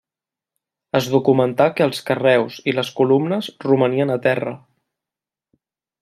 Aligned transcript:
Es 0.99 1.09
documentà 1.15 1.67
que 1.79 1.85
els 1.89 1.99
carreus 2.07 2.57
i 2.73 2.75
les 2.77 2.91
columnes 2.99 3.51
romanien 3.73 4.15
a 4.17 4.19
terra. 4.27 4.55